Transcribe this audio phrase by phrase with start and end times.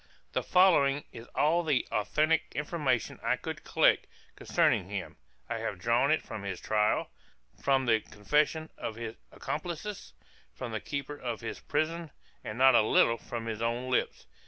[0.31, 5.17] The following is all the authentic information I could collect concerning him.
[5.47, 7.11] I have drawn it from his trial,
[7.61, 10.13] from the confession of his accomplices,
[10.55, 12.09] from the keeper of his prison,
[12.43, 14.25] and not a little from his own lips.